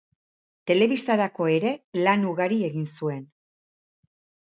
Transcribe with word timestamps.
Telebistarako 0.71 1.47
ere 1.57 1.75
lan 2.09 2.27
ugari 2.33 2.61
egin 2.73 2.91
zuen. 2.99 3.25